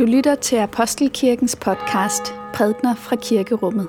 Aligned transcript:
Du 0.00 0.04
lytter 0.04 0.34
til 0.34 0.56
Apostelkirkens 0.56 1.56
podcast 1.56 2.34
Prædner 2.54 2.94
fra 2.94 3.16
Kirkerummet. 3.16 3.88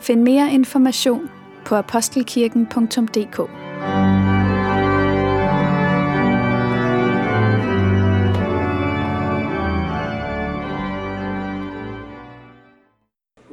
Find 0.00 0.22
mere 0.22 0.52
information 0.52 1.30
på 1.64 1.74
apostelkirken.dk. 1.74 3.36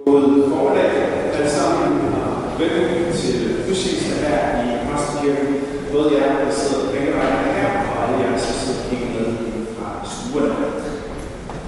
God 0.05 0.49
formiddag 0.49 0.91
alle 1.33 1.49
sammen. 1.49 2.01
Velkommen 2.59 3.13
til 3.13 3.65
gudstjeneste 3.67 4.25
her 4.25 4.63
i 4.63 4.87
Præstekirken. 4.87 5.55
Både 5.91 6.11
jer, 6.17 6.45
der 6.45 6.51
sidder 6.51 6.91
begge 6.91 7.13
vejen 7.13 7.55
her, 7.55 7.97
og 7.97 8.09
alle 8.09 8.23
jer, 8.23 8.31
der 8.31 8.37
sidder 8.37 8.70
og 8.70 8.70
fra. 10.31 10.39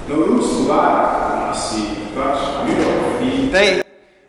Når 0.09 0.15
du 0.15 0.47
skulle 0.47 0.69
bare 0.69 1.55
sige 1.55 2.15
godt 2.15 2.69
nytår, 2.69 3.11
fordi 3.11 3.47
I 3.47 3.51
dag 3.51 3.83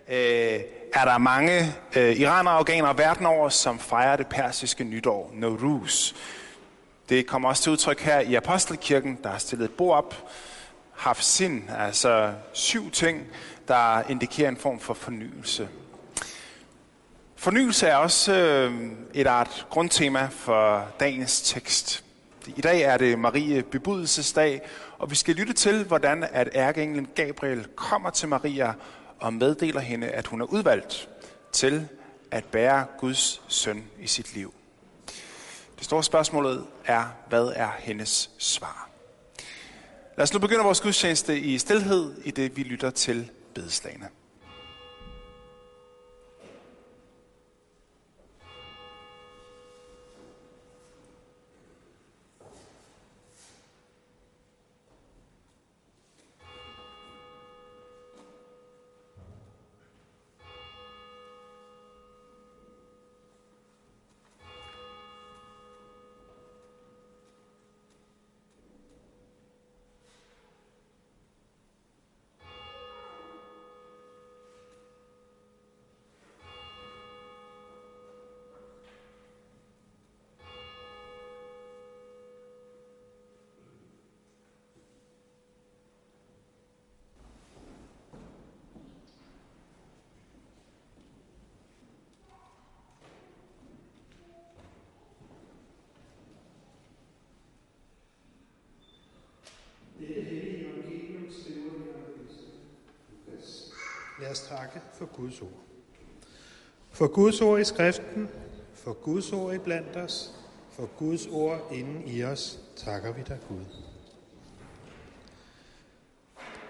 øh, 0.09 0.61
er 0.95 1.05
der 1.05 1.19
mange 1.19 1.75
øh, 1.97 2.20
iranere 2.20 2.55
og 2.55 2.59
afghanere 2.59 2.98
verden 2.98 3.27
over, 3.27 3.48
som 3.48 3.78
fejrer 3.78 4.16
det 4.16 4.27
persiske 4.27 4.84
nytår, 4.84 5.30
Nowruz. 5.34 6.15
Det 7.09 7.27
kommer 7.27 7.48
også 7.48 7.62
til 7.62 7.73
udtryk 7.73 8.01
her 8.01 8.20
i 8.20 8.34
Apostelkirken, 8.34 9.19
der 9.23 9.30
har 9.30 9.39
stillet 9.39 9.65
et 9.65 9.70
bord 9.70 9.97
op, 9.97 10.15
haft 10.92 11.25
sind, 11.25 11.62
altså 11.78 12.33
syv 12.53 12.91
ting, 12.91 13.23
der 13.69 14.03
indikerer 14.09 14.48
en 14.48 14.56
form 14.56 14.80
for 14.80 14.95
fornyelse. 14.95 15.69
Fornyelse 17.37 17.87
er 17.87 17.97
også 17.97 18.34
øh, 18.34 18.73
et 19.14 19.27
art 19.27 19.66
grundtema 19.70 20.28
for 20.30 20.84
dagens 21.01 21.42
tekst. 21.42 22.03
I 22.47 22.61
dag 22.61 22.81
er 22.81 22.97
det 22.97 23.19
Marie 23.19 23.62
bebudelsesdag, 23.62 24.62
og 24.98 25.11
vi 25.11 25.17
skal 25.17 25.34
lytte 25.34 25.53
til, 25.53 25.84
hvordan 25.84 26.23
at 26.23 26.48
ærkeenglen 26.55 27.09
Gabriel 27.14 27.67
kommer 27.77 28.11
til 28.11 28.28
Maria 28.28 28.73
og 29.20 29.34
meddeler 29.34 29.81
hende, 29.81 30.09
at 30.09 30.27
hun 30.27 30.41
er 30.41 30.45
udvalgt 30.45 31.09
til 31.53 31.89
at 32.31 32.45
bære 32.45 32.86
Guds 32.98 33.42
søn 33.48 33.84
i 34.01 34.06
sit 34.06 34.34
liv. 34.34 34.55
Det 35.78 35.84
store 35.84 36.05
spørgsmålet 36.05 36.67
er, 36.84 37.05
hvad 37.28 37.53
er 37.55 37.70
hendes 37.78 38.31
svar? 38.39 38.91
Lad 40.17 40.23
os 40.23 40.33
nu 40.33 40.39
begynde 40.39 40.64
vores 40.64 40.81
gudstjeneste 40.81 41.41
i 41.41 41.58
stilhed, 41.58 42.14
i 42.25 42.31
det 42.31 42.56
vi 42.56 42.62
lytter 42.62 42.91
til 42.91 43.31
bedeslagene. 43.55 44.08
Os 104.34 104.40
takke 104.40 104.80
for 104.98 105.06
Guds 105.06 105.40
ord. 105.40 105.61
For 106.92 107.06
Guds 107.06 107.40
ord 107.40 107.61
i 107.61 107.64
skriften, 107.64 108.28
for 108.74 108.92
Guds 108.92 109.33
ord 109.33 109.55
i 109.55 109.58
blandt 109.58 109.96
os, 109.96 110.30
for 110.77 110.89
Guds 110.98 111.27
ord 111.27 111.68
inden 111.72 112.02
i 112.06 112.22
os, 112.22 112.58
takker 112.77 113.12
vi 113.12 113.23
dig 113.28 113.39
Gud. 113.48 113.64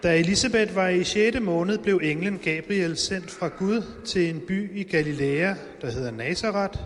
Da 0.03 0.19
Elisabeth 0.19 0.75
var 0.75 0.89
i 0.89 1.05
6. 1.05 1.41
måned, 1.41 1.79
blev 1.79 2.01
englen 2.03 2.39
Gabriel 2.39 2.97
sendt 2.97 3.31
fra 3.31 3.49
Gud 3.49 3.83
til 4.05 4.31
en 4.31 4.41
by 4.41 4.79
i 4.79 4.83
Galilea, 4.83 5.55
der 5.81 5.91
hedder 5.91 6.11
Nazareth, 6.11 6.79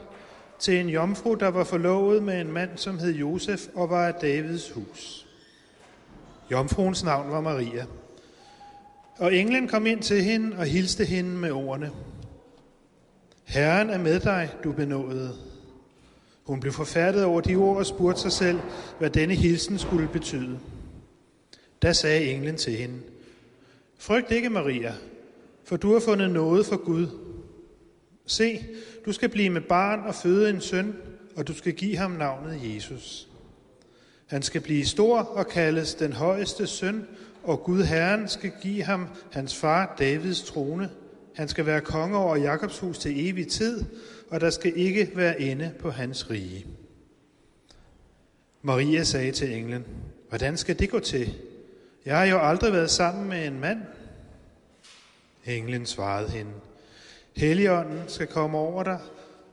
til 0.58 0.80
en 0.80 0.88
jomfru, 0.88 1.34
der 1.34 1.48
var 1.48 1.64
forlovet 1.64 2.22
med 2.22 2.40
en 2.40 2.52
mand, 2.52 2.70
som 2.76 2.98
hed 2.98 3.14
Josef 3.14 3.66
og 3.74 3.90
var 3.90 4.06
af 4.06 4.14
Davids 4.14 4.70
hus. 4.70 5.26
Jomfruens 6.50 7.04
navn 7.04 7.30
var 7.30 7.40
Maria. 7.40 7.86
Og 9.18 9.34
englen 9.34 9.68
kom 9.68 9.86
ind 9.86 10.02
til 10.02 10.22
hende 10.22 10.56
og 10.56 10.66
hilste 10.66 11.04
hende 11.04 11.30
med 11.30 11.50
ordene. 11.50 11.90
Herren 13.44 13.90
er 13.90 13.98
med 13.98 14.20
dig, 14.20 14.50
du 14.64 14.72
benåede. 14.72 15.34
Hun 16.44 16.60
blev 16.60 16.72
forfærdet 16.72 17.24
over 17.24 17.40
de 17.40 17.56
ord 17.56 17.76
og 17.76 17.86
spurgte 17.86 18.20
sig 18.20 18.32
selv, 18.32 18.58
hvad 18.98 19.10
denne 19.10 19.34
hilsen 19.34 19.78
skulle 19.78 20.08
betyde. 20.08 20.58
Da 21.82 21.92
sagde 21.92 22.24
englen 22.24 22.56
til 22.56 22.72
hende, 22.72 22.98
Frygt 23.98 24.32
ikke, 24.32 24.50
Maria, 24.50 24.94
for 25.64 25.76
du 25.76 25.92
har 25.92 26.00
fundet 26.00 26.30
noget 26.30 26.66
for 26.66 26.76
Gud. 26.76 27.06
Se, 28.26 28.64
du 29.06 29.12
skal 29.12 29.28
blive 29.28 29.50
med 29.50 29.60
barn 29.60 30.00
og 30.06 30.14
føde 30.14 30.50
en 30.50 30.60
søn, 30.60 30.96
og 31.36 31.48
du 31.48 31.54
skal 31.54 31.72
give 31.72 31.96
ham 31.96 32.10
navnet 32.10 32.60
Jesus. 32.74 33.28
Han 34.26 34.42
skal 34.42 34.60
blive 34.60 34.86
stor 34.86 35.18
og 35.18 35.48
kaldes 35.48 35.94
den 35.94 36.12
højeste 36.12 36.66
søn, 36.66 37.06
og 37.48 37.62
Gud 37.64 37.82
Herren 37.82 38.28
skal 38.28 38.52
give 38.62 38.82
ham 38.82 39.08
hans 39.32 39.56
far 39.56 39.96
Davids 39.98 40.42
trone. 40.42 40.90
Han 41.34 41.48
skal 41.48 41.66
være 41.66 41.80
konge 41.80 42.18
over 42.18 42.36
Jakobs 42.36 42.78
hus 42.78 42.98
til 42.98 43.28
evig 43.28 43.48
tid, 43.48 43.84
og 44.30 44.40
der 44.40 44.50
skal 44.50 44.72
ikke 44.76 45.10
være 45.14 45.40
ende 45.40 45.72
på 45.78 45.90
hans 45.90 46.30
rige. 46.30 46.66
Maria 48.62 49.04
sagde 49.04 49.32
til 49.32 49.52
englen, 49.52 49.84
hvordan 50.28 50.56
skal 50.56 50.78
det 50.78 50.90
gå 50.90 50.98
til? 50.98 51.34
Jeg 52.04 52.18
har 52.18 52.24
jo 52.24 52.38
aldrig 52.38 52.72
været 52.72 52.90
sammen 52.90 53.28
med 53.28 53.46
en 53.46 53.60
mand. 53.60 53.80
Englen 55.46 55.86
svarede 55.86 56.28
hende, 56.28 56.52
Helligånden 57.36 58.02
skal 58.06 58.26
komme 58.26 58.58
over 58.58 58.82
dig, 58.82 58.98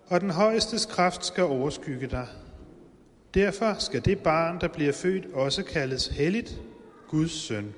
og 0.08 0.22
den 0.22 0.30
højestes 0.30 0.86
kraft 0.86 1.26
skal 1.26 1.44
overskygge 1.44 2.08
dig. 2.08 2.28
Derfor 3.34 3.76
skal 3.80 4.06
det 4.06 4.20
barn, 4.20 4.62
der 4.62 4.68
bliver 4.68 4.94
født, 4.94 5.26
også 5.34 5.64
kaldes 5.64 6.08
helligt, 6.08 6.60
Guds 7.08 7.32
søn. 7.32 7.74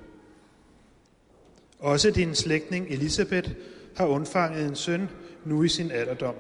Også 1.80 2.12
din 2.12 2.36
slægtning 2.36 2.88
Elisabeth 2.90 3.52
har 3.96 4.06
undfanget 4.06 4.66
en 4.66 4.76
søn 4.76 5.10
nu 5.46 5.64
i 5.64 5.70
sin 5.70 5.92
alderdom. 5.92 6.36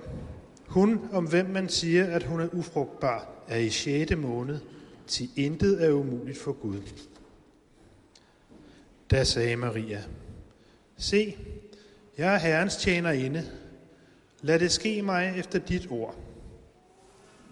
Hun, 0.68 1.10
om 1.12 1.30
hvem 1.30 1.46
man 1.46 1.70
siger, 1.70 2.06
at 2.06 2.24
hun 2.24 2.42
er 2.42 2.48
ufrugtbar, 2.54 3.30
er 3.48 3.58
i 3.58 3.70
6. 3.70 4.18
måned, 4.18 4.60
til 5.08 5.30
intet 5.36 5.86
er 5.86 5.92
umuligt 5.92 6.38
for 6.38 6.52
Gud. 6.52 6.82
Da 9.12 9.24
sagde 9.24 9.56
Maria, 9.56 10.04
Se, 10.98 11.38
jeg 12.18 12.34
er 12.34 12.38
Herrens 12.38 12.76
tjenerinde. 12.76 13.52
Lad 14.42 14.60
det 14.60 14.72
ske 14.72 15.02
mig 15.02 15.34
efter 15.38 15.60
dit 15.60 15.88
ord. 15.90 16.16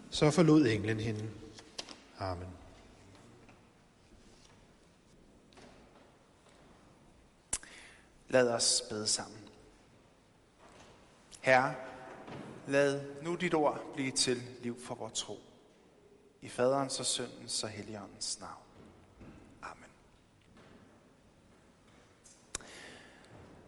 Så 0.09 0.31
forlod 0.31 0.65
englen 0.65 0.99
hende. 0.99 1.23
Amen. 2.19 2.47
Lad 8.29 8.49
os 8.49 8.83
bede 8.89 9.07
sammen. 9.07 9.39
Herre, 11.41 11.75
lad 12.67 13.01
nu 13.21 13.35
dit 13.35 13.53
ord 13.53 13.93
blive 13.93 14.11
til 14.11 14.43
liv 14.61 14.81
for 14.81 14.95
vores 14.95 15.13
tro. 15.13 15.39
I 16.41 16.49
faderens 16.49 16.99
og 16.99 17.05
søndens 17.05 17.63
og 17.63 17.69
helligåndens 17.69 18.39
navn. 18.39 18.63
Amen. 19.61 19.89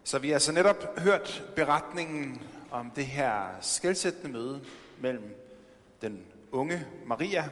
Så 0.04 0.18
vi 0.18 0.30
har 0.30 0.38
så 0.38 0.52
netop 0.52 0.98
hørt 0.98 1.44
beretningen 1.56 2.42
om 2.70 2.90
det 2.90 3.06
her 3.06 3.60
skældsættende 3.60 4.28
møde 4.32 4.64
mellem 5.00 5.36
den 6.00 6.26
unge 6.52 6.86
Maria 7.06 7.50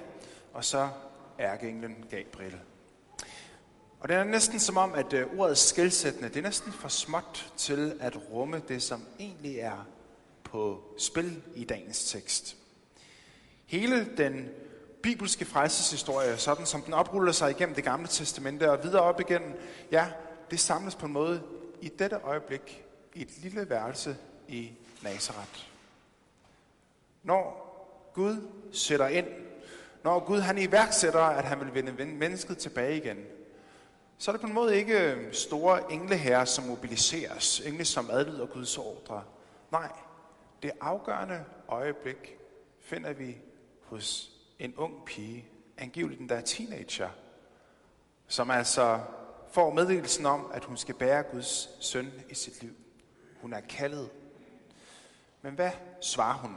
og 0.52 0.64
så 0.64 0.88
ærkeenglen 1.38 2.04
Gabriel. 2.10 2.60
Og 4.00 4.08
det 4.08 4.16
er 4.16 4.24
næsten 4.24 4.60
som 4.60 4.76
om, 4.76 4.94
at 4.94 5.12
øh, 5.12 5.26
ordet 5.38 5.58
skældsættende, 5.58 6.28
det 6.28 6.36
er 6.36 6.42
næsten 6.42 6.72
for 6.72 6.88
småt 6.88 7.52
til 7.56 7.94
at 8.00 8.16
rumme 8.32 8.62
det, 8.68 8.82
som 8.82 9.02
egentlig 9.20 9.58
er 9.58 9.86
på 10.44 10.82
spil 10.98 11.42
i 11.54 11.64
dagens 11.64 12.10
tekst. 12.10 12.56
Hele 13.66 14.16
den 14.16 14.48
bibelske 15.02 15.44
frelseshistorie, 15.44 16.36
sådan 16.36 16.66
som 16.66 16.82
den 16.82 16.94
opruller 16.94 17.32
sig 17.32 17.50
igennem 17.50 17.74
det 17.74 17.84
gamle 17.84 18.08
testamente 18.08 18.70
og 18.70 18.84
videre 18.84 19.02
op 19.02 19.20
igen, 19.20 19.42
ja, 19.92 20.06
det 20.50 20.60
samles 20.60 20.94
på 20.94 21.06
en 21.06 21.12
måde 21.12 21.42
i 21.80 21.88
dette 21.88 22.16
øjeblik 22.16 22.84
i 23.14 23.22
et 23.22 23.38
lille 23.42 23.70
værelse 23.70 24.16
i 24.48 24.72
Nazareth. 25.02 25.66
Når 27.22 27.66
Gud 28.14 28.36
sætter 28.72 29.08
ind, 29.08 29.26
når 30.04 30.24
Gud 30.26 30.40
han 30.40 30.58
iværksætter, 30.58 31.20
at 31.20 31.44
han 31.44 31.60
vil 31.60 31.74
vende 31.74 32.04
mennesket 32.14 32.58
tilbage 32.58 32.96
igen, 32.96 33.16
så 34.18 34.30
er 34.30 34.32
det 34.32 34.40
på 34.40 34.46
en 34.46 34.54
måde 34.54 34.76
ikke 34.76 35.12
øhm, 35.12 35.32
store 35.32 35.92
engleherrer, 35.92 36.44
som 36.44 36.64
mobiliseres, 36.64 37.60
engle 37.60 37.84
som 37.84 38.10
adlyder 38.10 38.46
Guds 38.46 38.78
ordre. 38.78 39.24
Nej, 39.70 39.92
det 40.62 40.72
afgørende 40.80 41.44
øjeblik 41.68 42.36
finder 42.80 43.12
vi 43.12 43.36
hos 43.82 44.30
en 44.58 44.74
ung 44.76 45.04
pige, 45.04 45.48
angiveligt 45.78 46.20
den 46.20 46.28
der 46.28 46.40
teenager, 46.40 47.08
som 48.28 48.50
altså 48.50 49.00
får 49.50 49.72
meddelelsen 49.72 50.26
om, 50.26 50.50
at 50.54 50.64
hun 50.64 50.76
skal 50.76 50.94
bære 50.94 51.22
Guds 51.22 51.68
søn 51.80 52.12
i 52.30 52.34
sit 52.34 52.62
liv. 52.62 52.72
Hun 53.40 53.52
er 53.52 53.60
kaldet. 53.60 54.10
Men 55.42 55.54
hvad 55.54 55.70
svarer 56.00 56.38
hun? 56.38 56.56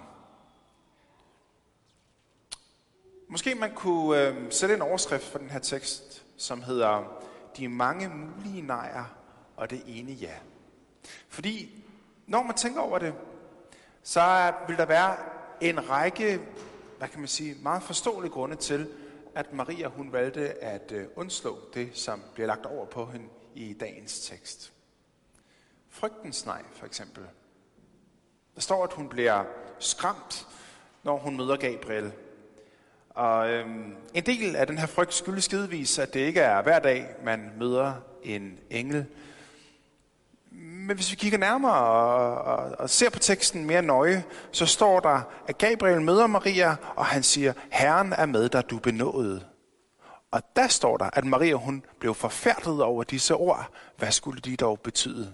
Måske 3.27 3.55
man 3.55 3.75
kunne 3.75 4.27
øh, 4.27 4.51
sætte 4.51 4.75
en 4.75 4.81
overskrift 4.81 5.23
for 5.23 5.39
den 5.39 5.49
her 5.49 5.59
tekst, 5.59 6.25
som 6.37 6.61
hedder 6.61 7.23
de 7.57 7.67
mange 7.67 8.09
mulige 8.09 8.61
nejer 8.61 9.05
og 9.57 9.69
det 9.69 9.83
ene 9.87 10.11
ja. 10.11 10.33
Fordi 11.29 11.83
når 12.27 12.43
man 12.43 12.55
tænker 12.55 12.81
over 12.81 12.99
det, 12.99 13.13
så 14.03 14.53
vil 14.67 14.77
der 14.77 14.85
være 14.85 15.17
en 15.61 15.89
række, 15.89 16.41
hvad 16.97 17.07
kan 17.07 17.19
man 17.19 17.27
sige, 17.27 17.55
meget 17.61 17.83
forståelige 17.83 18.31
grunde 18.31 18.55
til, 18.55 18.89
at 19.35 19.53
Maria 19.53 19.87
hun 19.87 20.11
valgte 20.11 20.63
at 20.63 20.91
øh, 20.91 21.07
undslå 21.15 21.59
det, 21.73 21.97
som 21.97 22.21
bliver 22.33 22.47
lagt 22.47 22.65
over 22.65 22.85
på 22.85 23.05
hende 23.05 23.27
i 23.55 23.73
dagens 23.73 24.19
tekst. 24.19 24.73
Frygtens 25.89 26.45
nej, 26.45 26.63
for 26.71 26.85
eksempel. 26.85 27.23
Der 28.55 28.61
står, 28.61 28.83
at 28.83 28.93
hun 28.93 29.09
bliver 29.09 29.43
skræmt, 29.79 30.47
når 31.03 31.17
hun 31.17 31.37
møder 31.37 31.57
Gabriel. 31.57 32.13
Og 33.09 33.49
øhm, 33.49 33.95
en 34.13 34.25
del 34.25 34.55
af 34.55 34.67
den 34.67 34.77
her 34.77 34.87
frygt 34.87 35.13
skyldes 35.13 35.47
givetvis, 35.47 35.99
at 35.99 36.13
det 36.13 36.19
ikke 36.19 36.39
er 36.39 36.61
hver 36.61 36.79
dag, 36.79 37.07
man 37.23 37.51
møder 37.57 37.93
en 38.23 38.59
engel. 38.69 39.05
Men 40.51 40.95
hvis 40.95 41.11
vi 41.11 41.15
kigger 41.15 41.37
nærmere 41.37 41.73
og, 41.73 42.35
og, 42.35 42.75
og 42.79 42.89
ser 42.89 43.09
på 43.09 43.19
teksten 43.19 43.65
mere 43.65 43.81
nøje, 43.81 44.23
så 44.51 44.65
står 44.65 44.99
der, 44.99 45.21
at 45.47 45.57
Gabriel 45.57 46.01
møder 46.01 46.27
Maria, 46.27 46.75
og 46.95 47.05
han 47.05 47.23
siger, 47.23 47.53
Herren 47.71 48.13
er 48.13 48.25
med 48.25 48.49
dig, 48.49 48.69
du 48.69 48.79
benåede. 48.79 49.43
Og 50.31 50.41
der 50.55 50.67
står 50.67 50.97
der, 50.97 51.09
at 51.13 51.25
Maria 51.25 51.53
hun 51.53 51.85
blev 51.99 52.15
forfærdet 52.15 52.81
over 52.81 53.03
disse 53.03 53.35
ord. 53.35 53.69
Hvad 53.97 54.11
skulle 54.11 54.41
de 54.41 54.55
dog 54.55 54.79
betyde? 54.79 55.33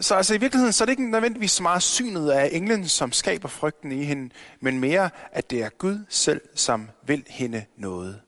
Så 0.00 0.14
altså 0.14 0.34
i 0.34 0.38
virkeligheden, 0.38 0.72
så 0.72 0.84
er 0.84 0.86
det 0.86 0.92
ikke 0.92 1.10
nødvendigvis 1.10 1.50
så 1.50 1.62
meget 1.62 1.82
synet 1.82 2.30
af 2.30 2.48
englen, 2.52 2.88
som 2.88 3.12
skaber 3.12 3.48
frygten 3.48 3.92
i 3.92 4.04
hende, 4.04 4.34
men 4.60 4.80
mere, 4.80 5.10
at 5.32 5.50
det 5.50 5.62
er 5.62 5.68
Gud 5.68 6.04
selv, 6.08 6.40
som 6.54 6.88
vil 7.02 7.24
hende 7.28 7.64
noget. 7.76 8.20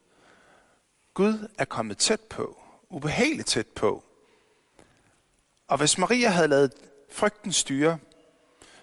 Gud 1.14 1.48
er 1.58 1.64
kommet 1.64 1.98
tæt 1.98 2.20
på, 2.20 2.62
ubehageligt 2.90 3.48
tæt 3.48 3.66
på. 3.66 4.04
Og 5.68 5.78
hvis 5.78 5.98
Maria 5.98 6.28
havde 6.28 6.48
lavet 6.48 6.72
frygten 7.12 7.52
styre, 7.52 7.98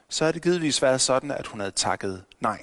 så 0.10 0.24
havde 0.24 0.34
det 0.34 0.42
givetvis 0.42 0.81
været 0.81 1.01
sådan, 1.01 1.31
at 1.31 1.48
hun 1.48 1.60
havde 1.60 1.72
takket 1.72 2.24
nej. 2.39 2.62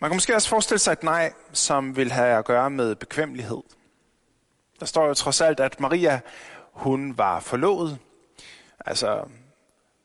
Man 0.00 0.10
kan 0.10 0.16
måske 0.16 0.34
også 0.34 0.48
forestille 0.48 0.78
sig 0.78 0.92
et 0.92 1.02
nej, 1.02 1.32
som 1.52 1.96
vil 1.96 2.12
have 2.12 2.38
at 2.38 2.44
gøre 2.44 2.70
med 2.70 2.94
bekvemmelighed. 2.94 3.62
Der 4.80 4.86
står 4.86 5.06
jo 5.06 5.14
trods 5.14 5.40
alt, 5.40 5.60
at 5.60 5.80
Maria 5.80 6.20
hun 6.74 7.18
var 7.18 7.40
forlovet. 7.40 7.98
Altså, 8.86 9.24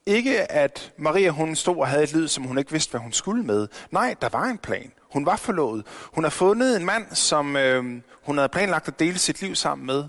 ikke 0.06 0.51
at 0.51 0.94
Maria 0.98 1.30
hun 1.30 1.56
stod 1.56 1.77
og 1.77 1.88
havde 1.88 2.04
et 2.04 2.13
liv, 2.13 2.27
som 2.27 2.44
hun 2.44 2.57
ikke 2.57 2.71
vidste, 2.71 2.92
hvad 2.92 3.01
hun 3.01 3.12
skulle 3.12 3.44
med. 3.44 3.68
Nej, 3.92 4.16
der 4.21 4.30
var 4.30 4.44
en 4.44 4.57
plan. 4.57 4.92
Hun 5.13 5.25
var 5.25 5.36
forlovet. 5.36 5.86
Hun 6.13 6.24
har 6.24 6.31
fundet 6.31 6.77
en 6.77 6.86
mand, 6.86 7.16
som 7.16 7.56
øh, 7.56 8.01
hun 8.24 8.38
havde 8.38 8.50
planlagt 8.50 8.88
at 8.88 9.00
dele 9.00 9.18
sit 9.18 9.42
liv 9.42 9.56
sammen 9.56 9.86
med. 9.86 10.04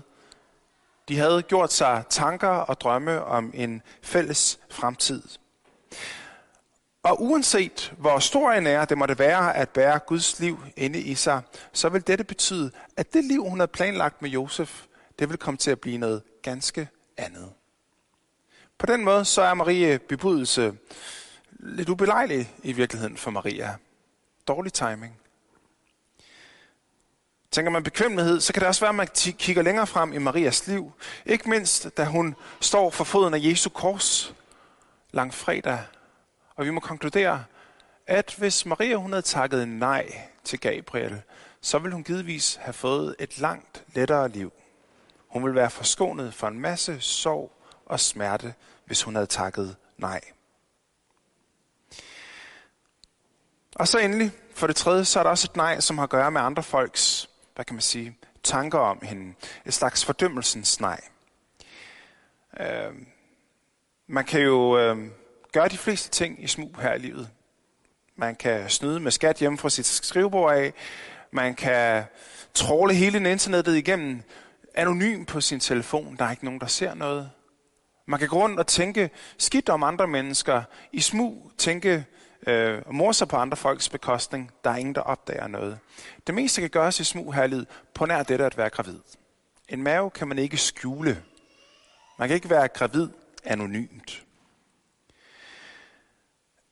De 1.07 1.17
havde 1.17 1.41
gjort 1.41 1.73
sig 1.73 2.03
tanker 2.09 2.47
og 2.47 2.81
drømme 2.81 3.23
om 3.23 3.51
en 3.53 3.81
fælles 4.03 4.59
fremtid. 4.69 5.23
Og 7.03 7.23
uanset 7.23 7.93
hvor 7.97 8.19
stor 8.19 8.51
en 8.51 8.67
er, 8.67 8.85
det 8.85 8.97
måtte 8.97 9.19
være 9.19 9.55
at 9.55 9.69
bære 9.69 9.99
Guds 9.99 10.39
liv 10.39 10.59
inde 10.77 10.99
i 10.99 11.15
sig, 11.15 11.41
så 11.73 11.89
vil 11.89 12.07
dette 12.07 12.23
betyde, 12.23 12.71
at 12.97 13.13
det 13.13 13.23
liv, 13.25 13.43
hun 13.43 13.59
havde 13.59 13.71
planlagt 13.71 14.21
med 14.21 14.29
Josef, 14.29 14.83
det 15.19 15.29
vil 15.29 15.37
komme 15.37 15.57
til 15.57 15.71
at 15.71 15.79
blive 15.79 15.97
noget 15.97 16.21
ganske 16.41 16.89
andet. 17.17 17.53
På 18.77 18.85
den 18.85 19.03
måde 19.03 19.25
så 19.25 19.41
er 19.41 19.53
Marie 19.53 19.99
bebudelse 19.99 20.77
lidt 21.59 21.89
ubelejlig 21.89 22.55
i 22.63 22.71
virkeligheden 22.71 23.17
for 23.17 23.31
Maria. 23.31 23.75
Dårlig 24.47 24.73
timing. 24.73 25.17
Tænker 27.51 27.71
man 27.71 27.83
bekvemmelighed, 27.83 28.41
så 28.41 28.53
kan 28.53 28.59
det 28.59 28.67
også 28.67 28.81
være, 28.81 28.89
at 28.89 28.95
man 28.95 29.07
kigger 29.37 29.61
længere 29.61 29.87
frem 29.87 30.13
i 30.13 30.17
Marias 30.17 30.67
liv. 30.67 30.91
Ikke 31.25 31.49
mindst, 31.49 31.97
da 31.97 32.05
hun 32.05 32.35
står 32.61 32.89
for 32.89 33.03
foden 33.03 33.33
af 33.33 33.39
Jesu 33.41 33.69
kors 33.69 34.33
langfredag. 35.11 35.79
Og 36.55 36.65
vi 36.65 36.71
må 36.71 36.79
konkludere, 36.79 37.43
at 38.07 38.35
hvis 38.37 38.65
Maria 38.65 38.95
hun 38.95 39.11
havde 39.11 39.21
takket 39.21 39.67
nej 39.67 40.21
til 40.43 40.59
Gabriel, 40.59 41.21
så 41.61 41.79
ville 41.79 41.93
hun 41.93 42.03
givetvis 42.03 42.55
have 42.55 42.73
fået 42.73 43.15
et 43.19 43.39
langt 43.39 43.83
lettere 43.95 44.29
liv. 44.29 44.53
Hun 45.31 45.43
ville 45.43 45.55
være 45.55 45.69
forskånet 45.69 46.33
for 46.33 46.47
en 46.47 46.59
masse 46.59 47.01
sorg 47.01 47.51
og 47.85 47.99
smerte, 47.99 48.53
hvis 48.85 49.03
hun 49.03 49.15
havde 49.15 49.27
takket 49.27 49.75
nej. 49.97 50.21
Og 53.75 53.87
så 53.87 53.99
endelig, 53.99 54.31
for 54.53 54.67
det 54.67 54.75
tredje, 54.75 55.05
så 55.05 55.19
er 55.19 55.23
der 55.23 55.29
også 55.29 55.47
et 55.51 55.55
nej, 55.55 55.79
som 55.79 55.97
har 55.97 56.03
at 56.03 56.09
gøre 56.09 56.31
med 56.31 56.41
andre 56.41 56.63
folks, 56.63 57.29
hvad 57.55 57.65
kan 57.65 57.75
man 57.75 57.81
sige, 57.81 58.17
tanker 58.43 58.79
om 58.79 58.99
hende. 59.03 59.33
Et 59.65 59.73
slags 59.73 60.05
fordømmelsens 60.05 60.79
nej. 60.79 61.01
Øh, 62.59 62.93
man 64.07 64.25
kan 64.25 64.41
jo 64.41 64.77
øh, 64.77 64.97
gøre 65.51 65.69
de 65.69 65.77
fleste 65.77 66.09
ting 66.09 66.43
i 66.43 66.47
smug 66.47 66.77
her 66.81 66.93
i 66.93 66.99
livet. 66.99 67.29
Man 68.15 68.35
kan 68.35 68.69
snyde 68.69 68.99
med 68.99 69.11
skat 69.11 69.37
hjemme 69.37 69.57
fra 69.57 69.69
sit 69.69 69.85
skrivebord 69.85 70.53
af. 70.53 70.73
Man 71.31 71.55
kan 71.55 72.03
tråle 72.53 72.93
hele 72.93 73.31
internettet 73.31 73.75
igennem 73.75 74.23
anonym 74.75 75.25
på 75.25 75.41
sin 75.41 75.59
telefon. 75.59 76.15
Der 76.17 76.25
er 76.25 76.31
ikke 76.31 76.45
nogen, 76.45 76.59
der 76.59 76.67
ser 76.67 76.93
noget. 76.93 77.31
Man 78.05 78.19
kan 78.19 78.27
gå 78.29 78.37
rundt 78.37 78.59
og 78.59 78.67
tænke 78.67 79.09
skidt 79.37 79.69
om 79.69 79.83
andre 79.83 80.07
mennesker. 80.07 80.63
I 80.91 81.01
smug 81.01 81.51
tænke 81.57 82.05
øh, 82.47 82.81
og 82.85 82.95
morse 82.95 83.25
på 83.25 83.35
andre 83.35 83.57
folks 83.57 83.89
bekostning. 83.89 84.51
Der 84.63 84.69
er 84.69 84.75
ingen, 84.75 84.95
der 84.95 85.01
opdager 85.01 85.47
noget. 85.47 85.79
Det 86.27 86.35
meste 86.35 86.61
kan 86.61 86.69
gøres 86.69 86.99
i 86.99 87.03
smug 87.03 87.33
herlid 87.33 87.65
på 87.93 88.05
nær 88.05 88.23
det 88.23 88.41
at 88.41 88.57
være 88.57 88.69
gravid. 88.69 88.99
En 89.69 89.83
mave 89.83 90.11
kan 90.11 90.27
man 90.27 90.39
ikke 90.39 90.57
skjule. 90.57 91.23
Man 92.19 92.27
kan 92.27 92.35
ikke 92.35 92.49
være 92.49 92.67
gravid 92.67 93.09
anonymt. 93.43 94.23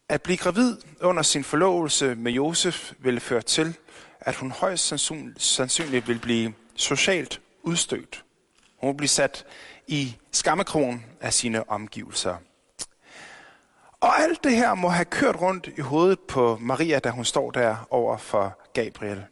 At 0.09 0.21
blive 0.21 0.37
gravid 0.37 0.77
under 1.01 1.23
sin 1.23 1.43
forlovelse 1.43 2.15
med 2.15 2.31
Josef 2.31 2.93
ville 2.99 3.19
føre 3.19 3.41
til, 3.41 3.77
at 4.19 4.35
hun 4.35 4.51
højst 4.51 4.93
sandsynligt 5.37 6.07
ville 6.07 6.21
blive 6.21 6.53
socialt 6.75 7.41
udstødt. 7.63 8.25
Hun 8.77 8.87
vil 8.87 8.97
blive 8.97 9.07
sat 9.07 9.45
i 9.87 10.17
skammekrogen 10.31 11.05
af 11.21 11.33
sine 11.33 11.69
omgivelser. 11.69 12.35
Og 14.01 14.19
alt 14.19 14.43
det 14.43 14.55
her 14.55 14.73
må 14.73 14.87
have 14.87 15.05
kørt 15.05 15.41
rundt 15.41 15.69
i 15.77 15.81
hovedet 15.81 16.19
på 16.19 16.57
Maria, 16.61 16.99
da 16.99 17.09
hun 17.09 17.25
står 17.25 17.51
der 17.51 17.87
over 17.89 18.17
for 18.17 18.59
Gabriel. 18.73 19.25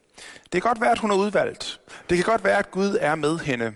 Det 0.43 0.51
kan 0.51 0.61
godt 0.61 0.81
være, 0.81 0.91
at 0.91 0.99
hun 0.99 1.11
er 1.11 1.15
udvalgt. 1.15 1.81
Det 2.09 2.17
kan 2.17 2.25
godt 2.25 2.43
være, 2.43 2.57
at 2.57 2.71
Gud 2.71 2.97
er 3.01 3.15
med 3.15 3.39
hende. 3.39 3.73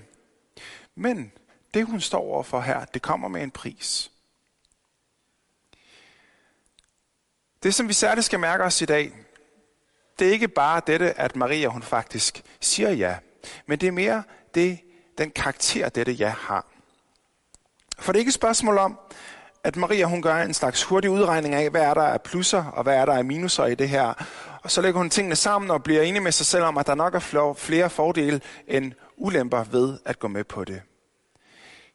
Men 0.96 1.32
det, 1.74 1.86
hun 1.86 2.02
står 2.02 2.20
overfor 2.20 2.62
her, 2.62 2.86
det 2.86 3.02
kommer 3.02 3.28
med 3.28 3.44
en 3.44 3.52
pris. 3.52 4.12
Det, 7.64 7.74
som 7.74 7.88
vi 7.88 7.94
særligt 7.94 8.26
skal 8.26 8.40
mærke 8.40 8.64
os 8.64 8.82
i 8.82 8.86
dag, 8.86 9.12
det 10.20 10.28
er 10.28 10.32
ikke 10.32 10.48
bare 10.48 10.82
dette, 10.88 11.20
at 11.20 11.36
Maria 11.36 11.68
hun 11.68 11.84
faktisk 11.84 12.44
siger 12.60 12.92
ja, 12.92 13.18
men 13.66 13.80
det 13.80 13.88
er 13.88 13.92
mere 13.92 14.24
det, 14.56 14.80
den 15.18 15.32
karakter, 15.32 15.90
dette 15.90 16.12
ja 16.12 16.30
har. 16.30 16.66
For 18.00 18.12
det 18.12 18.18
er 18.18 18.22
ikke 18.22 18.30
et 18.30 18.34
spørgsmål 18.34 18.78
om, 18.78 19.00
at 19.64 19.76
Maria 19.76 20.06
hun 20.06 20.22
gør 20.22 20.36
en 20.36 20.54
slags 20.54 20.84
hurtig 20.84 21.10
udregning 21.10 21.56
af, 21.56 21.70
hvad 21.70 21.82
er 21.82 21.94
der 21.94 22.02
af 22.02 22.22
plusser, 22.22 22.64
og 22.64 22.84
hvad 22.84 22.96
er 22.96 23.06
der 23.06 23.14
af 23.14 23.26
minuser 23.26 23.66
i 23.66 23.76
det 23.76 23.90
her. 23.90 24.14
Og 24.64 24.72
så 24.72 24.82
lægger 24.82 24.98
hun 24.98 25.10
tingene 25.10 25.36
sammen 25.36 25.72
og 25.72 25.84
bliver 25.84 26.02
enig 26.02 26.24
med 26.24 26.32
sig 26.32 26.46
selv 26.46 26.64
om, 26.64 26.78
at 26.78 26.88
der 26.88 26.96
nok 26.96 27.16
er 27.16 27.54
flere 27.58 27.90
fordele 27.90 28.42
end 28.68 28.94
ulemper 29.18 29.64
ved 29.64 30.00
at 30.06 30.20
gå 30.20 30.28
med 30.28 30.44
på 30.44 30.64
det. 30.64 30.82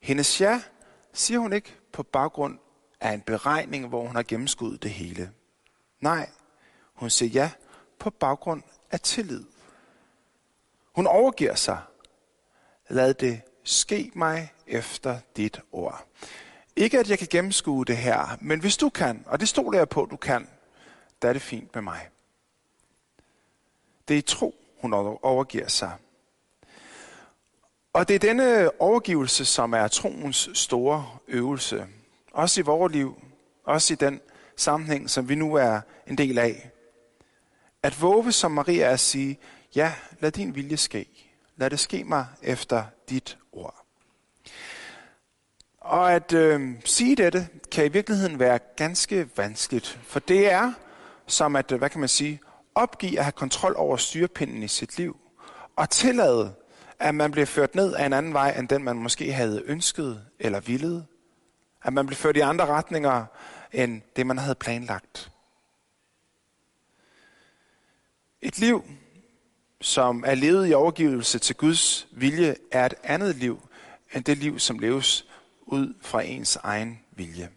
Hendes 0.02 0.40
ja 0.40 0.60
siger 1.12 1.38
hun 1.38 1.52
ikke 1.52 1.74
på 1.92 2.02
baggrund 2.02 2.58
af 3.00 3.12
en 3.12 3.20
beregning, 3.20 3.88
hvor 3.88 4.06
hun 4.06 4.16
har 4.16 4.22
gennemskuddet 4.22 4.82
det 4.82 4.90
hele. 4.90 5.30
Nej, 6.00 6.28
Hun 6.94 7.10
siger 7.10 7.30
ja 7.30 7.50
på 7.98 8.10
baggrund 8.10 8.62
af 8.90 9.00
tillid. 9.00 9.44
Hun 10.94 11.06
overgiver 11.06 11.54
sig. 11.54 11.78
Lad 12.88 13.14
det 13.14 13.40
ske 13.64 14.10
mig 14.14 14.52
efter 14.66 15.18
dit 15.36 15.60
ord. 15.72 16.06
Ikke 16.76 16.98
at 16.98 17.10
jeg 17.10 17.18
kan 17.18 17.28
gennemskue 17.30 17.84
det 17.84 17.96
her, 17.96 18.38
men 18.40 18.60
hvis 18.60 18.76
du 18.76 18.88
kan, 18.88 19.24
og 19.26 19.40
det 19.40 19.48
stoler 19.48 19.78
jeg 19.78 19.88
på, 19.88 20.08
du 20.10 20.16
kan, 20.16 20.48
der 21.22 21.28
er 21.28 21.32
det 21.32 21.42
fint 21.42 21.74
med 21.74 21.82
mig. 21.82 22.08
Det 24.08 24.14
er 24.14 24.18
i 24.18 24.22
tro, 24.22 24.54
hun 24.80 24.92
overgiver 25.22 25.68
sig. 25.68 25.92
Og 27.92 28.08
det 28.08 28.14
er 28.14 28.18
denne 28.18 28.80
overgivelse, 28.80 29.44
som 29.44 29.72
er 29.72 29.88
troens 29.88 30.48
store 30.54 31.18
øvelse. 31.28 31.86
Også 32.32 32.60
i 32.60 32.64
vores 32.64 32.92
liv, 32.92 33.22
også 33.64 33.92
i 33.92 33.96
den 33.96 34.20
sammenhæng, 34.56 35.10
som 35.10 35.28
vi 35.28 35.34
nu 35.34 35.54
er 35.54 35.80
en 36.06 36.18
del 36.18 36.38
af. 36.38 36.70
At 37.82 38.02
våge 38.02 38.32
som 38.32 38.52
Maria 38.52 38.92
at 38.92 39.00
sige, 39.00 39.38
ja, 39.74 39.94
lad 40.20 40.30
din 40.30 40.54
vilje 40.54 40.76
ske. 40.76 41.25
Lad 41.56 41.70
det 41.70 41.80
ske 41.80 42.04
mig 42.04 42.26
efter 42.42 42.84
dit 43.10 43.38
ord. 43.52 43.86
Og 45.80 46.12
at 46.12 46.32
øh, 46.32 46.82
sige 46.84 47.16
dette 47.16 47.48
kan 47.72 47.86
i 47.86 47.88
virkeligheden 47.88 48.38
være 48.38 48.58
ganske 48.76 49.28
vanskeligt, 49.36 49.98
for 50.02 50.20
det 50.20 50.50
er 50.52 50.72
som 51.26 51.56
at, 51.56 51.72
øh, 51.72 51.78
hvad 51.78 51.90
kan 51.90 52.00
man 52.00 52.08
sige, 52.08 52.40
opgive 52.74 53.18
at 53.18 53.24
have 53.24 53.32
kontrol 53.32 53.74
over 53.76 53.96
styrepinden 53.96 54.62
i 54.62 54.68
sit 54.68 54.98
liv, 54.98 55.16
og 55.76 55.90
tillade, 55.90 56.54
at 56.98 57.14
man 57.14 57.30
bliver 57.30 57.46
ført 57.46 57.74
ned 57.74 57.94
af 57.94 58.06
en 58.06 58.12
anden 58.12 58.32
vej, 58.32 58.50
end 58.58 58.68
den 58.68 58.84
man 58.84 58.96
måske 58.96 59.32
havde 59.32 59.62
ønsket 59.66 60.26
eller 60.38 60.60
villet. 60.60 61.06
At 61.82 61.92
man 61.92 62.06
bliver 62.06 62.16
ført 62.16 62.36
i 62.36 62.40
andre 62.40 62.66
retninger, 62.66 63.24
end 63.72 64.02
det 64.16 64.26
man 64.26 64.38
havde 64.38 64.54
planlagt. 64.54 65.30
Et 68.40 68.58
liv, 68.58 68.84
som 69.80 70.24
er 70.26 70.34
levet 70.34 70.68
i 70.68 70.74
overgivelse 70.74 71.38
til 71.38 71.56
Guds 71.56 72.08
vilje, 72.10 72.56
er 72.72 72.86
et 72.86 72.94
andet 73.02 73.36
liv, 73.36 73.68
end 74.14 74.24
det 74.24 74.38
liv, 74.38 74.58
som 74.58 74.78
leves 74.78 75.26
ud 75.62 75.94
fra 76.00 76.22
ens 76.22 76.56
egen 76.56 77.00
vilje. 77.10 77.50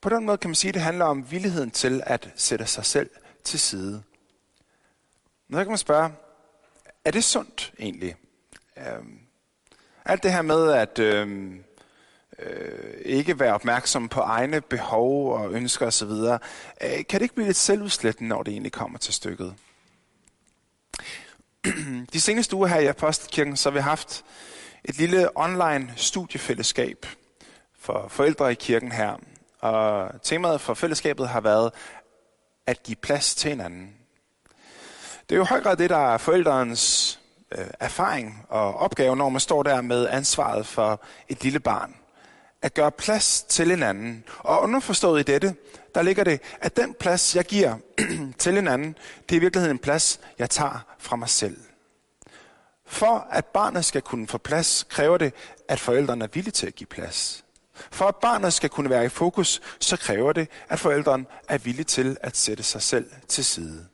På 0.00 0.08
den 0.08 0.24
måde 0.24 0.38
kan 0.38 0.50
man 0.50 0.54
sige, 0.54 0.68
at 0.68 0.74
det 0.74 0.82
handler 0.82 1.04
om 1.04 1.30
villigheden 1.30 1.70
til 1.70 2.02
at 2.06 2.32
sætte 2.36 2.66
sig 2.66 2.84
selv 2.84 3.10
til 3.44 3.60
side. 3.60 4.02
Nu 5.48 5.58
kan 5.58 5.68
man 5.68 5.78
spørge, 5.78 6.12
er 7.04 7.10
det 7.10 7.24
sundt 7.24 7.72
egentlig? 7.78 8.16
Øhm, 8.76 9.18
alt 10.04 10.22
det 10.22 10.32
her 10.32 10.42
med 10.42 10.72
at 10.72 10.98
øhm, 10.98 11.64
øh, 12.38 12.94
ikke 13.04 13.40
være 13.40 13.54
opmærksom 13.54 14.08
på 14.08 14.20
egne 14.20 14.60
behov 14.60 15.34
og 15.34 15.52
ønsker 15.52 15.86
osv., 15.86 16.10
øh, 16.10 16.38
kan 16.80 17.20
det 17.20 17.22
ikke 17.22 17.34
blive 17.34 17.46
lidt 17.46 17.56
selvudslættende, 17.56 18.28
når 18.28 18.42
det 18.42 18.52
egentlig 18.52 18.72
kommer 18.72 18.98
til 18.98 19.14
stykket? 19.14 19.54
De 22.12 22.20
seneste 22.20 22.56
uger 22.56 22.66
her 22.66 22.80
i 22.80 22.86
Apostelkirken, 22.86 23.56
så 23.56 23.70
har 23.70 23.74
vi 23.74 23.80
haft 23.80 24.24
et 24.84 24.98
lille 24.98 25.28
online 25.34 25.92
studiefællesskab 25.96 27.06
for 27.78 28.06
forældre 28.08 28.52
i 28.52 28.54
kirken 28.54 28.92
her. 28.92 29.16
Og 29.60 30.10
temaet 30.22 30.60
for 30.60 30.74
fællesskabet 30.74 31.28
har 31.28 31.40
været 31.40 31.72
at 32.66 32.82
give 32.82 32.96
plads 32.96 33.34
til 33.34 33.50
hinanden. 33.50 33.94
Det 35.28 35.34
er 35.34 35.36
jo 35.36 35.42
i 35.42 35.46
høj 35.46 35.60
grad 35.62 35.76
det, 35.76 35.90
der 35.90 36.12
er 36.12 36.18
forældrens 36.18 37.18
øh, 37.52 37.66
erfaring 37.80 38.46
og 38.48 38.74
opgave, 38.74 39.16
når 39.16 39.28
man 39.28 39.40
står 39.40 39.62
der 39.62 39.80
med 39.80 40.08
ansvaret 40.08 40.66
for 40.66 41.02
et 41.28 41.44
lille 41.44 41.60
barn. 41.60 41.96
At 42.64 42.74
gøre 42.74 42.90
plads 42.90 43.42
til 43.42 43.70
en 43.70 43.82
anden. 43.82 44.24
Og 44.38 44.62
underforstået 44.62 45.20
i 45.20 45.32
dette, 45.32 45.54
der 45.94 46.02
ligger 46.02 46.24
det, 46.24 46.40
at 46.60 46.76
den 46.76 46.94
plads, 46.94 47.36
jeg 47.36 47.44
giver 47.44 47.76
til 48.38 48.58
en 48.58 48.68
anden, 48.68 48.96
det 49.28 49.34
er 49.34 49.36
i 49.36 49.40
virkeligheden 49.40 49.76
en 49.76 49.78
plads, 49.78 50.20
jeg 50.38 50.50
tager 50.50 50.86
fra 50.98 51.16
mig 51.16 51.28
selv. 51.28 51.56
For 52.86 53.28
at 53.30 53.44
barnet 53.44 53.84
skal 53.84 54.02
kunne 54.02 54.28
få 54.28 54.38
plads, 54.38 54.86
kræver 54.88 55.18
det, 55.18 55.34
at 55.68 55.80
forældrene 55.80 56.24
er 56.24 56.28
villige 56.28 56.52
til 56.52 56.66
at 56.66 56.74
give 56.74 56.86
plads. 56.86 57.44
For 57.74 58.04
at 58.04 58.16
barnet 58.16 58.52
skal 58.52 58.70
kunne 58.70 58.90
være 58.90 59.04
i 59.04 59.08
fokus, 59.08 59.62
så 59.80 59.96
kræver 59.96 60.32
det, 60.32 60.48
at 60.68 60.80
forældrene 60.80 61.24
er 61.48 61.58
villige 61.58 61.84
til 61.84 62.16
at 62.20 62.36
sætte 62.36 62.62
sig 62.62 62.82
selv 62.82 63.10
til 63.28 63.44
side. 63.44 63.86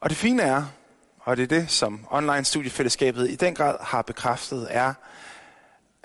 Og 0.00 0.10
det 0.10 0.18
fine 0.18 0.42
er, 0.42 0.64
og 1.20 1.36
det 1.36 1.42
er 1.42 1.60
det, 1.60 1.70
som 1.70 2.06
online 2.10 2.44
studiefællesskabet 2.44 3.30
i 3.30 3.34
den 3.34 3.54
grad 3.54 3.76
har 3.80 4.02
bekræftet, 4.02 4.66
er, 4.70 4.94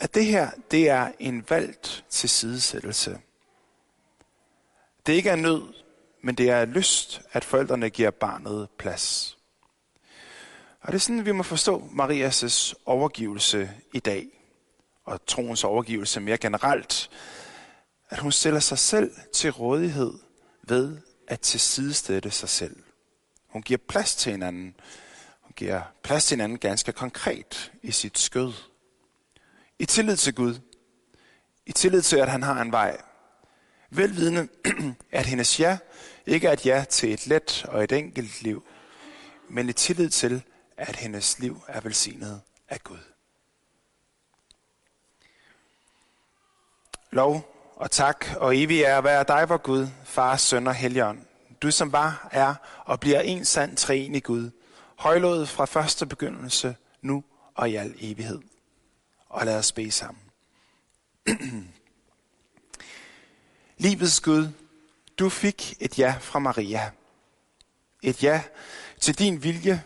at 0.04 0.16
det 0.16 0.26
her, 0.26 0.52
det 0.72 0.90
er 0.90 1.12
en 1.20 1.46
valgt 1.50 2.06
til 2.10 2.30
sidesættelse. 2.30 3.20
Det 5.06 5.14
ikke 5.14 5.30
er 5.30 5.36
nød, 5.36 5.74
men 6.22 6.36
det 6.36 6.50
er 6.50 6.66
lyst, 6.66 7.22
at 7.32 7.46
forældrene 7.46 7.90
giver 7.90 8.12
barnet 8.12 8.70
plads. 8.78 9.38
Og 10.82 10.88
det 10.88 10.96
er 10.96 11.00
sådan, 11.00 11.26
vi 11.26 11.32
må 11.32 11.44
forstå 11.44 11.80
Marias' 11.80 12.74
overgivelse 12.86 13.72
i 13.94 14.00
dag, 14.00 14.28
og 15.06 15.26
troens 15.26 15.64
overgivelse 15.64 16.20
mere 16.20 16.38
generelt, 16.38 17.10
at 18.10 18.20
hun 18.20 18.32
stiller 18.32 18.60
sig 18.60 18.80
selv 18.80 19.12
til 19.34 19.52
rådighed 19.52 20.14
ved 20.64 20.98
at 21.28 21.40
tilsidestætte 21.40 22.32
sig 22.32 22.50
selv. 22.50 22.76
Hun 23.48 23.62
giver 23.62 23.80
plads 23.88 24.16
til 24.16 24.32
hinanden. 24.32 24.76
Hun 25.42 25.54
giver 25.56 25.82
plads 26.04 26.26
til 26.26 26.36
hinanden 26.36 26.58
ganske 26.58 26.92
konkret 26.92 27.72
i 27.82 27.92
sit 27.92 28.18
skød. 28.20 28.54
I 29.80 29.86
tillid 29.86 30.18
til 30.18 30.36
Gud. 30.36 30.60
I 31.66 31.72
tillid 31.72 32.02
til, 32.02 32.18
at 32.18 32.30
han 32.30 32.44
har 32.44 32.62
en 32.62 32.72
vej. 32.72 33.02
Velvidende, 33.90 34.48
at 35.12 35.26
hendes 35.26 35.60
ja 35.60 35.78
ikke 36.26 36.48
er 36.48 36.54
et 36.54 36.66
ja 36.66 36.86
til 36.90 37.14
et 37.14 37.28
let 37.28 37.66
og 37.66 37.84
et 37.84 37.92
enkelt 37.92 38.42
liv, 38.42 38.64
men 39.50 39.70
i 39.70 39.74
tillid 39.74 40.10
til, 40.10 40.44
at 40.78 40.96
hendes 40.96 41.40
liv 41.40 41.62
er 41.68 41.82
velsignet 41.82 42.42
af 42.70 42.84
Gud. 42.84 42.98
Lov 47.12 47.54
og 47.76 47.92
tak 47.92 48.26
og 48.38 48.58
evig 48.58 48.82
er 48.82 49.02
være 49.02 49.24
dig, 49.28 49.50
vor 49.50 49.58
Gud, 49.58 49.88
Far, 50.04 50.38
Søn 50.38 50.68
og 50.68 50.76
Helligånd. 50.76 51.20
Du 51.62 51.72
som 51.72 51.92
var, 51.92 52.28
er 52.32 52.56
og 52.86 53.00
bliver 53.00 53.20
en 53.20 53.46
sand 53.46 53.78
træen 53.78 54.16
i 54.16 54.20
Gud, 54.20 54.52
højlået 54.98 55.50
fra 55.50 55.66
første 55.66 56.06
begyndelse, 56.06 56.76
nu 57.02 57.24
og 57.56 57.70
i 57.70 57.76
al 57.76 57.96
evighed. 58.00 58.42
Og 59.34 59.46
lad 59.46 59.58
os 59.58 59.72
bede 59.72 59.92
sammen. 59.92 60.24
Livets 63.78 64.22
Gud, 64.22 64.50
du 65.20 65.30
fik 65.30 65.74
et 65.80 66.00
ja 66.00 66.16
fra 66.20 66.40
Maria. 66.40 66.92
Et 68.02 68.24
ja 68.24 68.44
til 69.00 69.20
din 69.20 69.44
vilje. 69.44 69.84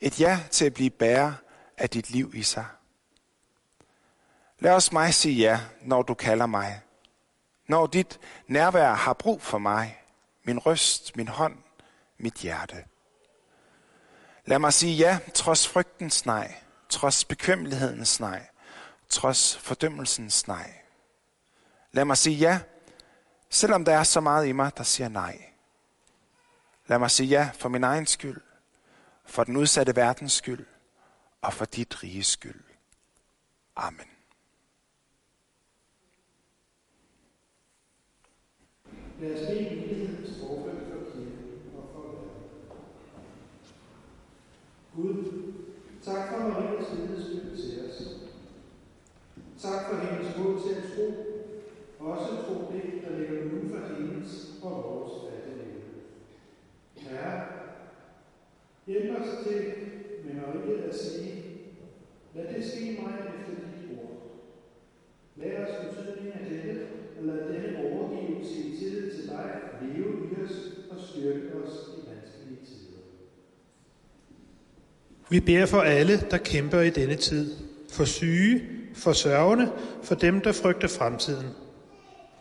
Et 0.00 0.20
ja 0.20 0.40
til 0.50 0.64
at 0.64 0.74
blive 0.74 0.90
bærer 0.90 1.32
af 1.76 1.90
dit 1.90 2.10
liv 2.10 2.34
i 2.34 2.42
sig. 2.42 2.66
Lad 4.58 4.72
os 4.72 4.92
mig 4.92 5.14
sige 5.14 5.34
ja, 5.34 5.60
når 5.82 6.02
du 6.02 6.14
kalder 6.14 6.46
mig. 6.46 6.80
Når 7.66 7.86
dit 7.86 8.20
nærvær 8.46 8.94
har 8.94 9.12
brug 9.12 9.42
for 9.42 9.58
mig, 9.58 10.02
min 10.44 10.58
røst, 10.58 11.16
min 11.16 11.28
hånd, 11.28 11.58
mit 12.18 12.34
hjerte. 12.34 12.84
Lad 14.44 14.58
mig 14.58 14.72
sige 14.72 14.94
ja, 14.94 15.18
trods 15.34 15.68
frygtens 15.68 16.26
nej, 16.26 16.54
trods 16.88 17.24
bekvemmelighedens 17.24 18.20
nej, 18.20 18.46
trods 19.08 19.56
fordømmelsens 19.56 20.48
nej. 20.48 20.74
Lad 21.92 22.04
mig 22.04 22.16
sige 22.16 22.36
ja, 22.36 22.60
selvom 23.50 23.84
der 23.84 23.92
er 23.92 24.02
så 24.02 24.20
meget 24.20 24.46
i 24.46 24.52
mig, 24.52 24.76
der 24.76 24.82
siger 24.82 25.08
nej. 25.08 25.44
Lad 26.86 26.98
mig 26.98 27.10
sige 27.10 27.26
ja 27.26 27.50
for 27.54 27.68
min 27.68 27.84
egen 27.84 28.06
skyld, 28.06 28.40
for 29.24 29.44
den 29.44 29.56
udsatte 29.56 29.96
verdens 29.96 30.32
skyld 30.32 30.66
og 31.42 31.52
for 31.52 31.64
dit 31.64 32.02
rige 32.02 32.24
skyld. 32.24 32.64
Amen. 33.76 34.06
Lad 39.20 39.32
os 39.32 39.48
bede 39.48 39.76
mulighedens 39.76 40.40
forfald 40.40 40.78
for 40.90 41.12
kirken 41.12 41.72
og 41.76 41.90
for 41.92 42.00
verden. 42.00 42.28
Gud, 44.94 45.57
tak 46.08 46.28
for 46.30 46.48
Marias 46.48 46.88
vidnesbyrd 46.96 47.56
til 47.56 47.80
os. 47.86 47.98
Tak 49.58 49.80
for 49.88 49.96
hendes 49.96 50.38
mod 50.38 50.60
til 50.60 50.74
at 50.74 50.82
tro, 50.92 51.06
også 51.98 52.30
tro 52.44 52.54
det, 52.72 52.84
der 53.02 53.18
ligger 53.18 53.44
uden 53.44 53.70
for 53.70 53.94
hendes 53.94 54.50
og 54.62 54.70
vores 54.70 55.12
fattighed. 55.24 55.82
Herre, 56.96 57.46
hjælp 58.86 59.20
os 59.20 59.46
til 59.46 59.64
med 60.24 60.34
Maria 60.34 60.88
at 60.88 60.94
sige, 60.94 61.44
lad 62.34 62.54
det 62.54 62.64
ske 62.64 62.98
mig 63.02 63.14
efter 63.18 63.54
dit 63.54 63.98
ord. 63.98 64.16
Lad 65.36 65.56
os 65.62 65.86
betydningen 65.86 66.32
af 66.32 66.50
dette, 66.50 66.86
og 67.18 67.24
lad 67.24 67.52
denne 67.52 67.78
overgivelse 67.78 68.54
i 68.54 68.76
tillid 68.76 69.10
til 69.12 69.28
dig 69.28 69.60
leve 69.82 70.30
i 70.30 70.42
os 70.44 70.72
og 70.90 70.96
styrke 71.00 71.54
os 71.54 71.88
i 71.96 72.10
vanskelige 72.10 72.66
tider. 72.66 72.77
Vi 75.30 75.40
beder 75.40 75.66
for 75.66 75.80
alle, 75.80 76.20
der 76.30 76.38
kæmper 76.38 76.80
i 76.80 76.90
denne 76.90 77.14
tid. 77.14 77.54
For 77.90 78.04
syge, 78.04 78.62
for 78.94 79.12
sørgende, 79.12 79.72
for 80.02 80.14
dem, 80.14 80.40
der 80.40 80.52
frygter 80.52 80.88
fremtiden. 80.88 81.46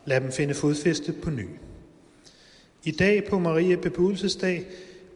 Lad 0.05 0.21
dem 0.21 0.31
finde 0.31 0.53
fodfæste 0.53 1.13
på 1.13 1.29
ny. 1.29 1.47
I 2.83 2.91
dag 2.91 3.23
på 3.29 3.39
Maria 3.39 3.75
Bebudelsesdag 3.75 4.65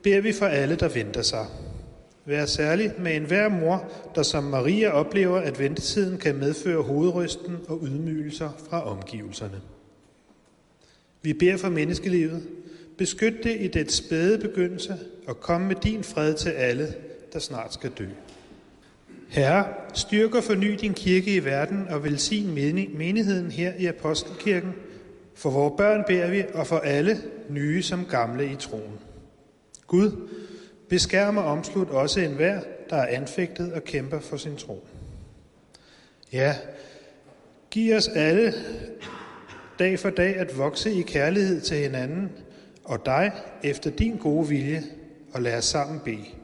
beder 0.04 0.22
vi 0.22 0.32
for 0.32 0.46
alle, 0.46 0.76
der 0.76 0.90
venter 0.90 1.22
sig. 1.22 1.46
Vær 2.26 2.46
særligt 2.46 3.00
med 3.00 3.16
enhver 3.16 3.50
mor, 3.50 3.92
der 4.16 4.24
som 4.24 4.44
Maria 4.44 4.90
oplever, 4.90 5.40
at 5.40 5.60
ventetiden 5.60 6.18
kan 6.18 6.36
medføre 6.36 6.84
hovedrysten 6.84 7.58
og 7.68 7.80
ydmygelser 7.84 8.50
fra 8.70 8.92
omgivelserne. 8.92 9.62
Vi 11.22 11.34
beder 11.34 11.58
for 11.58 11.70
menneskelivet. 11.70 12.44
Beskyt 12.98 13.44
det 13.44 13.62
i 13.62 13.68
dets 13.68 13.96
spæde 13.96 14.38
begyndelse, 14.38 14.96
og 15.28 15.40
kom 15.40 15.62
med 15.62 15.76
din 15.76 16.04
fred 16.04 16.34
til 16.34 16.50
alle, 16.50 16.94
der 17.34 17.40
snart 17.40 17.74
skal 17.74 17.90
dø. 17.90 18.06
Herre, 19.30 19.66
styrk 19.94 20.36
og 20.36 20.44
forny 20.44 20.74
din 20.82 20.94
kirke 20.94 21.36
i 21.36 21.46
verden 21.46 21.88
og 21.88 22.04
velsign 22.04 22.54
menigheden 22.98 23.52
her 23.52 23.74
i 23.80 23.86
Apostelkirken. 23.86 24.74
For 25.36 25.50
vores 25.50 25.74
børn 25.78 26.04
beder 26.08 26.30
vi, 26.30 26.44
og 26.54 26.68
for 26.68 26.78
alle, 26.78 27.18
nye 27.50 27.84
som 27.84 28.06
gamle 28.06 28.52
i 28.52 28.56
troen. 28.56 29.00
Gud, 29.88 30.30
beskærm 30.90 31.38
og 31.38 31.44
omslut 31.44 31.90
også 31.90 32.20
enhver, 32.20 32.62
der 32.90 32.96
er 32.96 33.18
anfægtet 33.18 33.74
og 33.74 33.84
kæmper 33.84 34.20
for 34.20 34.38
sin 34.38 34.56
tro. 34.56 34.88
Ja, 36.34 36.56
giv 37.72 37.96
os 37.96 38.08
alle 38.08 38.54
dag 39.80 40.00
for 40.00 40.10
dag 40.10 40.36
at 40.36 40.58
vokse 40.58 40.94
i 40.94 41.02
kærlighed 41.02 41.62
til 41.62 41.78
hinanden 41.78 42.32
og 42.84 43.06
dig 43.06 43.32
efter 43.64 43.92
din 43.92 44.18
gode 44.18 44.48
vilje, 44.48 44.84
og 45.34 45.42
lad 45.42 45.58
os 45.58 45.66
sammen 45.66 46.00
bede. 46.00 46.41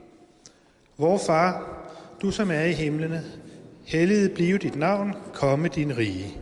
Vor 0.98 1.18
far, 1.18 1.78
du 2.22 2.32
som 2.32 2.52
er 2.52 2.64
i 2.64 2.74
himlene, 2.74 3.24
helliget 3.86 4.32
blive 4.32 4.58
dit 4.58 4.76
navn, 4.76 5.14
komme 5.34 5.68
din 5.68 5.98
rige. 5.98 6.38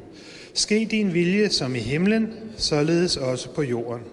Ske 0.53 0.87
din 0.91 1.13
vilje 1.13 1.49
som 1.49 1.75
i 1.75 1.79
himlen, 1.79 2.33
således 2.57 3.17
også 3.17 3.49
på 3.49 3.61
jorden. 3.61 4.03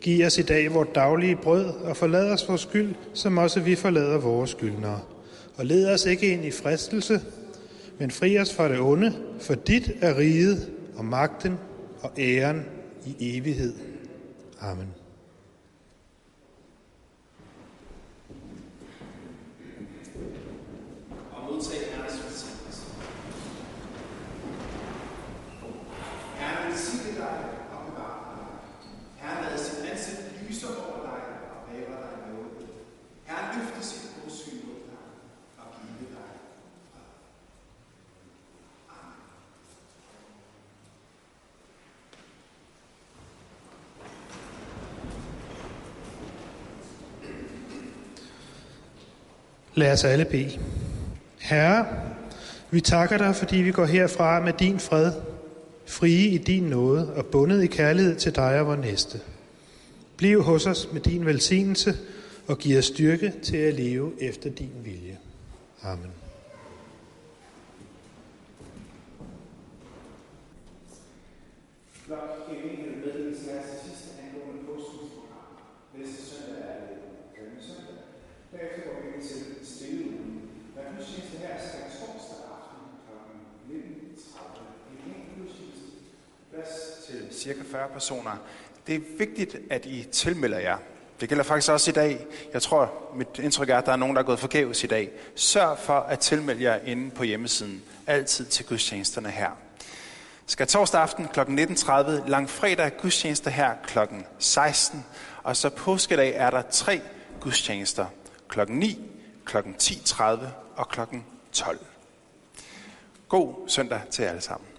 Giv 0.00 0.26
os 0.26 0.38
i 0.38 0.42
dag 0.42 0.74
vores 0.74 0.88
daglige 0.94 1.36
brød, 1.36 1.64
og 1.64 1.96
forlad 1.96 2.32
os 2.32 2.48
vores 2.48 2.60
skyld, 2.60 2.94
som 3.14 3.38
også 3.38 3.60
vi 3.60 3.74
forlader 3.74 4.18
vores 4.18 4.50
skyldnere. 4.50 5.00
Og 5.56 5.66
led 5.66 5.92
os 5.92 6.06
ikke 6.06 6.32
ind 6.32 6.44
i 6.44 6.50
fristelse, 6.50 7.20
men 7.98 8.10
fri 8.10 8.38
os 8.38 8.54
fra 8.54 8.68
det 8.68 8.80
onde, 8.80 9.14
for 9.40 9.54
dit 9.54 9.90
er 10.00 10.18
riget 10.18 10.70
og 10.96 11.04
magten 11.04 11.58
og 12.00 12.10
æren 12.18 12.62
i 13.04 13.38
evighed. 13.38 13.74
Amen. 14.60 14.88
Lad 49.74 49.92
os 49.92 50.04
alle 50.04 50.24
bede. 50.24 50.58
Herre, 51.38 51.86
vi 52.70 52.80
takker 52.80 53.18
dig, 53.18 53.36
fordi 53.36 53.56
vi 53.56 53.70
går 53.70 53.84
herfra 53.84 54.40
med 54.40 54.52
din 54.52 54.78
fred, 54.78 55.12
frie 55.86 56.28
i 56.28 56.38
din 56.38 56.62
nåde 56.62 57.12
og 57.14 57.26
bundet 57.26 57.62
i 57.62 57.66
kærlighed 57.66 58.16
til 58.16 58.34
dig 58.34 58.60
og 58.60 58.66
vor 58.66 58.76
næste. 58.76 59.20
Bliv 60.16 60.42
hos 60.42 60.66
os 60.66 60.88
med 60.92 61.00
din 61.00 61.26
velsignelse 61.26 61.96
og 62.46 62.58
giv 62.58 62.78
os 62.78 62.84
styrke 62.84 63.32
til 63.42 63.56
at 63.56 63.74
leve 63.74 64.12
efter 64.20 64.50
din 64.50 64.72
vilje. 64.84 65.18
Amen. 65.82 66.29
Cirka 87.40 87.60
40 87.70 87.88
personer. 87.88 88.30
Det 88.86 88.94
er 88.94 89.00
vigtigt, 89.18 89.56
at 89.70 89.86
I 89.86 90.06
tilmelder 90.12 90.58
jer. 90.58 90.76
Det 91.20 91.28
gælder 91.28 91.44
faktisk 91.44 91.72
også 91.72 91.90
i 91.90 91.94
dag. 91.94 92.26
Jeg 92.52 92.62
tror, 92.62 92.92
mit 93.14 93.38
indtryk 93.38 93.68
er, 93.68 93.78
at 93.78 93.86
der 93.86 93.92
er 93.92 93.96
nogen, 93.96 94.16
der 94.16 94.22
er 94.22 94.26
gået 94.26 94.38
forgæves 94.38 94.84
i 94.84 94.86
dag. 94.86 95.10
Sørg 95.34 95.78
for 95.78 96.00
at 96.00 96.18
tilmelde 96.18 96.62
jer 96.62 96.78
inde 96.84 97.10
på 97.10 97.24
hjemmesiden. 97.24 97.82
Altid 98.06 98.46
til 98.46 98.66
gudstjenesterne 98.66 99.30
her. 99.30 99.50
Skal 100.46 100.66
torsdag 100.66 101.00
aften 101.00 101.28
kl. 101.28 101.40
19.30, 101.40 102.28
langfredag 102.28 102.96
gudstjeneste 102.96 103.50
her 103.50 103.74
kl. 103.86 103.98
16. 104.38 105.04
Og 105.42 105.56
så 105.56 105.70
påskedag 105.70 106.34
er 106.34 106.50
der 106.50 106.62
tre 106.70 107.00
gudstjenester. 107.40 108.06
Kl. 108.48 108.60
9, 108.68 108.98
kl. 109.44 109.56
10.30 109.58 110.24
og 110.76 110.88
kl. 110.88 111.00
12. 111.52 111.78
God 113.28 113.54
søndag 113.68 114.00
til 114.10 114.22
alle 114.22 114.40
sammen. 114.40 114.69